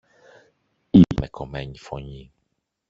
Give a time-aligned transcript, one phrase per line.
[0.89, 2.31] είπε με κομμένη φωνή.